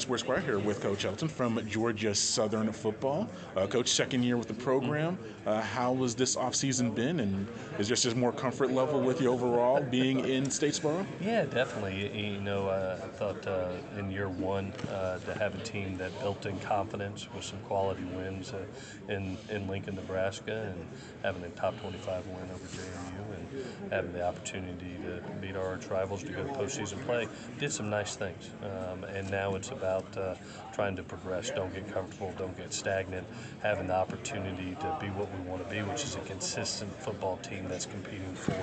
[0.00, 3.28] Sports Inquirer here with Coach Helton from Georgia Southern Football.
[3.56, 5.18] Uh, Coach, second year with the program.
[5.44, 7.46] Uh, how has this offseason been, and
[7.78, 11.04] is there just more comfort level with you overall being in Statesboro?
[11.20, 12.10] Yeah, definitely.
[12.16, 16.46] You know, I thought uh, in year one uh, to have a team that built
[16.46, 18.64] in confidence with some quality wins uh,
[19.12, 20.86] in, in Lincoln, Nebraska, and
[21.22, 26.22] having a top 25 win over JMU, and having the opportunity to beat our rivals
[26.22, 27.28] to go to postseason play,
[27.58, 28.50] did some nice things.
[28.62, 30.34] Um, and now it's about uh,
[30.72, 31.50] trying to progress.
[31.50, 32.32] Don't get comfortable.
[32.38, 33.26] Don't get stagnant.
[33.62, 37.36] Having the opportunity to be what we want to be, which is a consistent football
[37.38, 38.54] team that's competing for,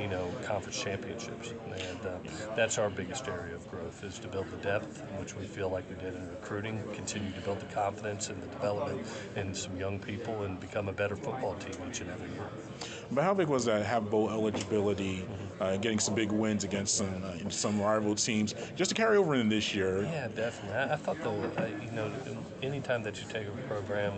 [0.00, 1.50] you know, conference championships.
[1.50, 2.18] And uh,
[2.56, 5.84] that's our biggest area of growth is to build the depth, which we feel like
[5.90, 6.82] we did in recruiting.
[6.94, 10.92] Continue to build the confidence and the development in some young people, and become a
[10.92, 12.48] better football team each and every year.
[13.10, 15.26] But how big was that have bowl eligibility,
[15.60, 19.34] uh, getting some big wins against some uh, some rival teams, just to carry over
[19.34, 20.02] in this year?
[20.02, 20.76] Yeah, definitely.
[20.76, 22.10] I, I thought though, uh, you know,
[22.62, 24.14] anytime that you take a program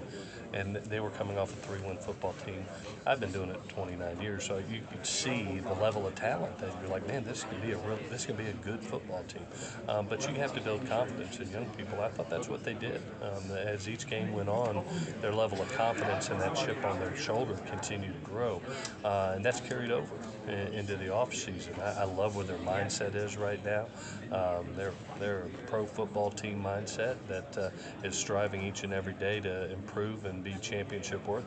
[0.52, 2.64] and they were coming off a three-win football team,
[3.06, 6.74] I've been doing it 29 years, so you could see the level of talent that
[6.80, 9.46] you're like, man, this can be a real, this can be a good football team.
[9.88, 12.00] Um, but you have to build confidence in young people.
[12.00, 13.00] I thought that's what they did.
[13.22, 14.84] Um, as each game went on,
[15.20, 18.60] their level of confidence and that chip on their shoulder continued to grow,
[19.04, 20.14] uh, and that's carried over
[20.48, 21.74] into the off season.
[21.80, 23.86] I, I, love where their mindset is right now.
[24.32, 27.70] Um, they're they're a pro football team mindset that uh,
[28.02, 31.46] is striving each and every day to improve and be championship worthy.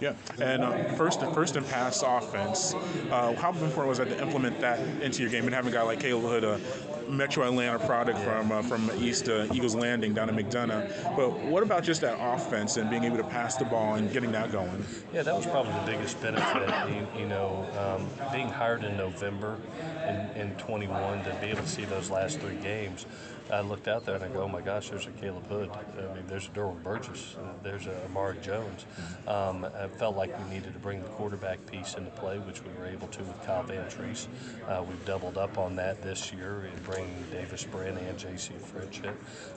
[0.00, 2.74] Yeah, and uh, first, first and pass offense.
[3.10, 5.82] Uh, how important was that to implement that into your game and having a guy
[5.82, 6.60] like Khaleb Hood, a
[7.08, 8.40] Metro Atlanta product yeah.
[8.40, 11.16] from uh, from East uh, Eagles Landing down in McDonough.
[11.16, 14.32] But what about just that offense and being able to pass the ball and getting
[14.32, 14.84] that going?
[15.12, 16.68] Yeah, that was probably the biggest benefit.
[16.88, 19.58] You, you know, um, being hired in November
[20.06, 23.06] in, in 21 to be able to see those last three games.
[23.50, 25.70] I looked out there and I go, oh my gosh, there's a Khaleb Hood.
[25.70, 27.36] I mean, there's a Derwin Burgess.
[27.62, 28.86] There's a Amare Jones.
[29.28, 32.70] Um, I felt like we needed to bring the quarterback piece into play, which we
[32.78, 34.26] were able to with Kyle Vantrease.
[34.68, 38.52] Uh, we've doubled up on that this year in bringing Davis Brin and J.C.
[38.54, 39.02] French.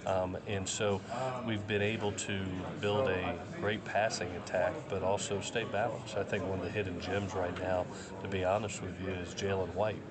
[0.06, 1.02] Um, and so
[1.46, 2.40] we've been able to
[2.82, 6.18] build a great passing attack, but also stay balanced.
[6.18, 7.86] I think one of the hidden gems right now,
[8.22, 10.02] to be honest with you, is Jalen White,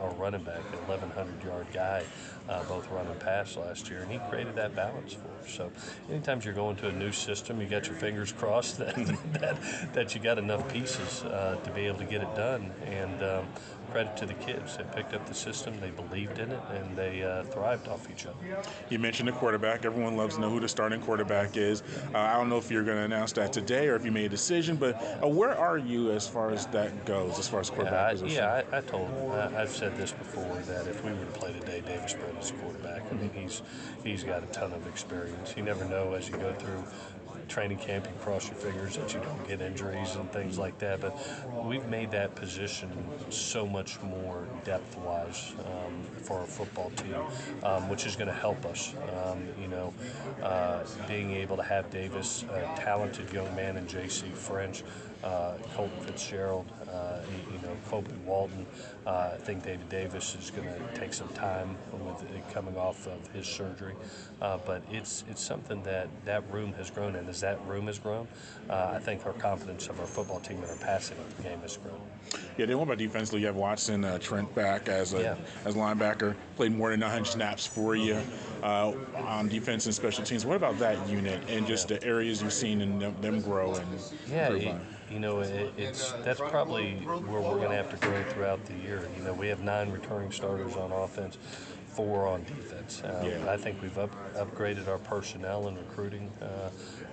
[0.00, 2.02] our running back, an 1,100 yard guy,
[2.48, 5.52] uh, both running pass last year, and he created that balance for us.
[5.52, 5.70] So,
[6.10, 8.94] anytime you're going to a new system, you got your fingers crossed that
[9.40, 12.70] that, that you got enough pieces uh, to be able to get it done.
[12.86, 13.46] And um,
[13.90, 14.76] credit to the kids.
[14.76, 18.26] They picked up the system, they believed in it, and they uh, thrived off each
[18.26, 18.36] other.
[18.88, 19.84] You mentioned the quarterback.
[19.84, 21.82] Everyone loves to know who the starting quarterback is.
[22.14, 24.26] Uh, I don't know if you're going to announce that today or if you made
[24.26, 27.70] a decision, but uh, where are you as far as that goes, as far as
[27.70, 28.36] quarterback yeah, I, position?
[28.36, 31.52] Yeah, I, I told I, have said this before that if we were to play
[31.52, 33.02] today, Davis Brin is quarterback.
[33.10, 33.62] I mean, he's
[34.04, 35.54] he's got a ton of experience.
[35.56, 36.84] You never know as you go through
[37.50, 41.00] training camp, you cross your fingers that you don't get injuries and things like that.
[41.00, 41.18] But
[41.64, 42.90] we've made that position
[43.28, 47.16] so much more depth wise um, for our football team,
[47.64, 48.94] um, which is going to help us.
[49.24, 49.92] Um, you know,
[50.42, 54.28] uh, being able to have Davis, a talented young man, and J.C.
[54.28, 54.84] French,
[55.24, 57.18] uh, Colton Fitzgerald, uh,
[57.52, 58.66] you know, Kobe Walton.
[59.06, 63.26] Uh, I think David Davis is going to take some time with coming off of
[63.32, 63.94] his surgery,
[64.40, 67.98] uh, but it's it's something that that room has grown, and as that room has
[67.98, 68.26] grown,
[68.68, 72.00] uh, I think our confidence of our football team and our passing game has grown.
[72.56, 73.40] Yeah, then what about defensively?
[73.40, 75.36] You have Watson, uh, Trent back as a yeah.
[75.64, 78.20] as linebacker, played more than 900 snaps for you
[78.62, 80.46] uh, on defense and special teams.
[80.46, 81.98] What about that unit and just yeah.
[81.98, 83.88] the areas you've seen in them, them grow and
[84.28, 84.78] yeah,
[85.10, 88.74] you know, it, it's that's probably where we're going to have to grow throughout the
[88.74, 89.08] year.
[89.16, 91.36] You know, we have nine returning starters on offense,
[91.90, 93.02] four on defense.
[93.04, 93.52] Um, yeah.
[93.52, 96.70] I think we've up, upgraded our personnel and recruiting uh,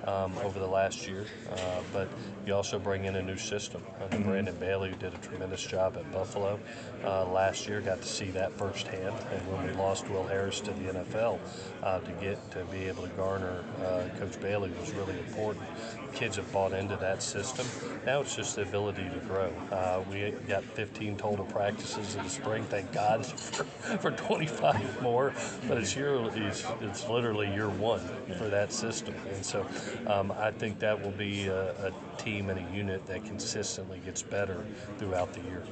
[0.10, 2.08] um, over the last year, uh, but
[2.46, 3.84] you also bring in a new system.
[4.02, 4.30] Under mm-hmm.
[4.30, 6.60] Brandon Bailey, who did a tremendous job at Buffalo
[7.04, 9.16] uh, last year, got to see that firsthand.
[9.34, 11.40] And when we lost Will Harris to the NFL,
[11.84, 15.66] uh, to get to be able to garner uh, Coach Bailey was really important.
[16.14, 17.66] Kids have bought into that system.
[18.06, 19.52] Now it's just the ability to grow.
[19.72, 22.64] Uh, we got 15 total practices in the spring.
[22.64, 23.64] Thank God for,
[23.98, 24.67] for 25
[25.02, 25.34] more.
[25.68, 28.02] But it's year it's, it's literally year one
[28.38, 29.66] for that system, and so
[30.08, 34.22] um, I think that will be a, a team and a unit that consistently gets
[34.22, 34.66] better
[34.98, 35.64] throughout the year.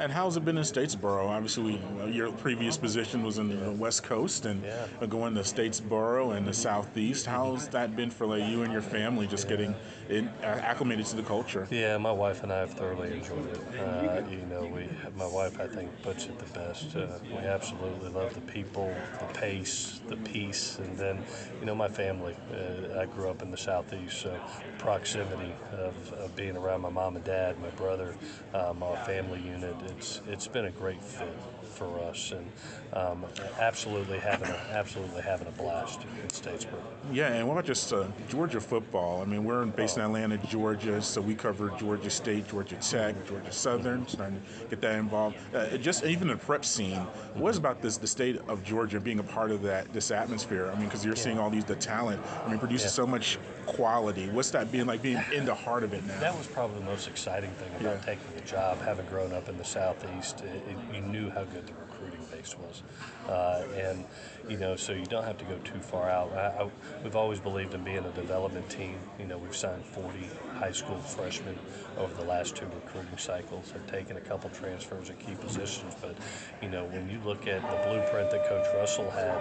[0.00, 1.28] And how's it been in Statesboro?
[1.28, 4.86] Obviously, we, your previous position was in the West Coast, and Yeah.
[4.98, 7.26] uh, going to Statesboro and the Southeast.
[7.26, 9.74] How's that been for like you and your family, just getting
[10.08, 11.68] in, uh, acclimated to the culture?
[11.70, 13.78] Yeah, my wife and I have thoroughly enjoyed it.
[13.78, 14.88] Uh, you know, we,
[15.18, 16.96] my wife, I think, puts it the best.
[16.96, 21.22] Uh, we absolutely love the people, the pace, the peace, and then,
[21.60, 22.34] you know, my family.
[22.50, 24.34] Uh, I grew up in the southeast, so
[24.78, 28.14] proximity of, of being around my mom and dad, my brother,
[28.54, 29.76] um, our family unit.
[29.96, 31.34] It's it's been a great fit
[31.70, 32.46] for us, and
[32.92, 33.24] um,
[33.58, 36.80] absolutely having a, absolutely having a blast in Statesboro.
[37.12, 39.22] Yeah, and what about just uh, Georgia football?
[39.22, 43.52] I mean, we're based in Atlanta, Georgia, so we cover Georgia State, Georgia Tech, Georgia
[43.52, 45.36] Southern, starting to get that involved.
[45.54, 47.00] Uh, just even the prep scene.
[47.34, 50.70] What is about this, the state of Georgia being a part of that, this atmosphere?
[50.70, 52.20] I mean, because you're seeing all these, the talent.
[52.44, 52.90] I mean, produces Yeah.
[52.90, 54.28] so much quality.
[54.28, 56.18] What's that being like, being in the heart of it now?
[56.20, 58.14] That was probably the most exciting thing about Yeah.
[58.14, 60.40] taking the job, having grown up in the southeast.
[60.40, 62.82] It, it, you knew how good the recruiting base was,
[63.28, 64.04] uh, and
[64.48, 66.32] you know, so you don't have to go too far out.
[66.32, 66.70] I, I,
[67.02, 68.96] we've always believed in being a development team.
[69.18, 71.58] You know, we've signed 40 high school freshmen
[71.98, 73.70] over the last two recruiting cycles.
[73.72, 76.16] Have taken a couple transfers at key positions, but
[76.62, 79.36] you know, when you look at the blueprint that Coach Russell had,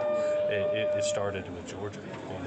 [0.52, 2.00] it, it, it started with Georgia.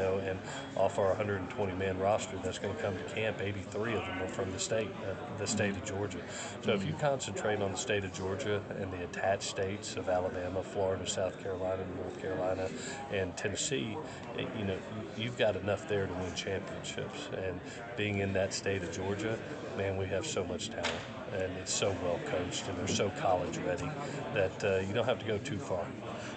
[0.03, 0.37] Know, and
[0.77, 4.27] off our 120 man roster that's going to come to camp, 83 of them are
[4.27, 6.19] from the state, uh, the state of Georgia.
[6.65, 10.61] So if you concentrate on the state of Georgia and the attached states of Alabama,
[10.61, 12.69] Florida, South Carolina, North Carolina,
[13.13, 13.97] and Tennessee,
[14.37, 14.77] it, you know
[15.17, 17.29] you've got enough there to win championships.
[17.37, 17.61] And
[17.97, 19.39] being in that state of Georgia,
[19.77, 20.91] man, we have so much talent.
[21.33, 23.89] And it's so well coached, and they're so college ready
[24.35, 25.87] that uh, you don't have to go too far.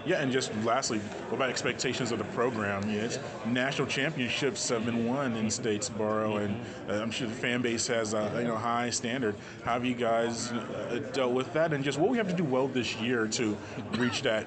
[0.05, 2.87] Yeah, and just lastly, what about expectations of the program?
[2.89, 7.61] Yeah, it's national championships have been won in Statesboro, and uh, I'm sure the fan
[7.61, 9.35] base has a you know high standard.
[9.63, 12.43] How have you guys uh, dealt with that, and just what we have to do
[12.43, 13.57] well this year to
[13.97, 14.45] reach that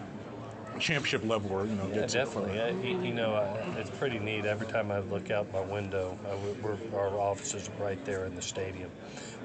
[0.79, 2.61] championship level, or you know, Yeah, definitely.
[2.61, 4.45] I, you know, uh, it's pretty neat.
[4.45, 8.37] Every time I look out my window, uh, we're, our offices are right there in
[8.37, 8.91] the stadium.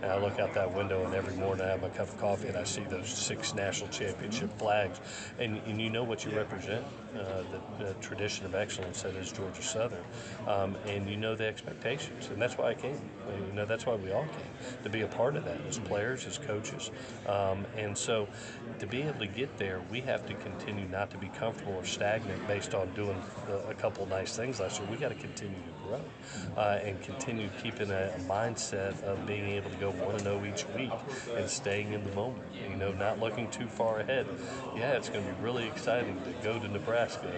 [0.03, 2.49] And I look out that window, and every morning I have my cup of coffee,
[2.49, 4.99] and I see those six national championship flags.
[5.39, 6.83] And, and you know what you represent
[7.15, 7.43] uh,
[7.79, 10.03] the, the tradition of excellence that is Georgia Southern.
[10.45, 12.27] Um, and you know the expectations.
[12.31, 12.99] And that's why I came.
[13.47, 16.27] You know, that's why we all came to be a part of that as players,
[16.27, 16.91] as coaches.
[17.25, 18.27] Um, and so
[18.79, 21.85] to be able to get there, we have to continue not to be comfortable or
[21.85, 23.21] stagnant based on doing
[23.69, 24.87] a, couple nice things last year.
[24.89, 26.01] We got to continue to grow
[26.57, 30.91] uh, and continue keeping a mindset of being able to go 1 0 each week
[31.35, 32.43] and staying in the moment.
[32.69, 34.27] You know, not looking too far ahead.
[34.75, 37.31] Yeah, it's going to be really exciting to go to Nebraska.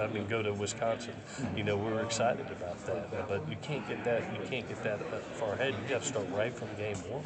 [0.00, 1.14] I mean, go to Wisconsin.
[1.56, 3.28] You know, we're excited about that.
[3.28, 4.22] But you can't get that.
[4.32, 5.00] You can't get that
[5.34, 5.74] far ahead.
[5.82, 7.24] You got to start right from game one.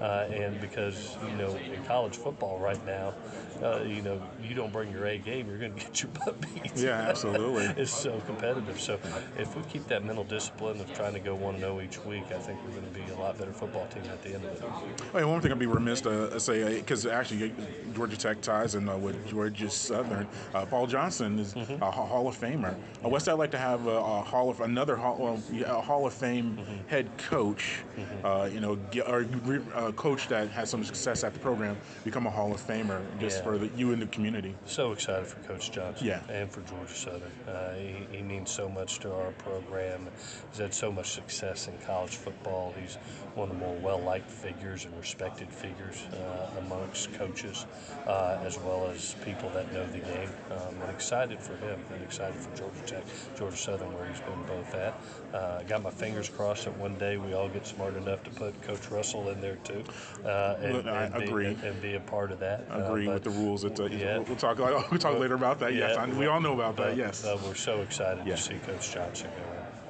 [0.00, 3.14] Uh, and because you know, in college football right now,
[3.62, 6.40] uh, you know, you don't bring your A game, you're going to get your butt
[6.40, 6.72] beat.
[6.76, 7.64] Yeah, absolutely.
[7.76, 8.80] it's so competitive.
[8.80, 8.98] So
[9.36, 12.24] if we keep that mental discipline of trying to go one and zero each week,
[12.30, 14.52] I think we're going to be a lot better football team at the end of
[14.52, 15.00] it.
[15.12, 17.52] Hey, one thing I'd be remiss to uh, say, because actually
[17.94, 21.82] Georgia Tech ties in uh, with Georgia Southern, uh, Paul Johnson is Mm-hmm.
[21.82, 22.74] a Hall of Famer.
[23.04, 26.12] Uh, what's that like to have a, a Hall of another Hall, a Hall of
[26.14, 26.88] Fame Mm-hmm.
[26.88, 27.80] head coach,
[28.24, 29.26] uh, you know, get, or
[29.74, 33.38] a coach that has some success at the program become a Hall of Famer just
[33.38, 33.42] Yeah.
[33.44, 34.54] for the, you and the community?
[34.66, 36.20] So excited for Coach Johnson Yeah.
[36.28, 37.22] and for Georgia Southern.
[37.46, 40.06] Uh, he, he means so much to our program.
[40.50, 42.74] He's had so much success in college football.
[42.80, 42.96] He's
[43.34, 47.66] one of the more well-liked figures and respected figures uh, amongst coaches,
[48.06, 50.28] uh, as well as people that know the game.
[50.50, 53.04] Um, and excited for him and excited for Georgia Tech,
[53.36, 54.94] Georgia Southern, where he's been both at.
[55.32, 58.60] Uh, got my fingers crossed that one day we all get smart enough to put
[58.62, 59.84] Coach Russell in there too,
[60.24, 61.46] uh, and, I and be, agree.
[61.46, 62.66] and, and be a part of that.
[62.70, 63.62] I agree Uh, with the rules.
[63.62, 64.18] That, uh, yeah.
[64.18, 64.58] We'll talk.
[64.90, 65.74] We'll talk later about that.
[65.74, 66.96] yes, Yeah, I, we all know about that.
[66.96, 67.24] Yes.
[67.44, 68.36] we're so excited Yeah.
[68.36, 68.82] to see Coach
[69.28, 69.42] go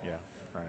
[0.04, 0.18] yeah.
[0.52, 0.68] Right.